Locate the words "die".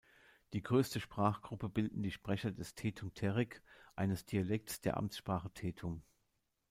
0.53-0.63, 2.01-2.09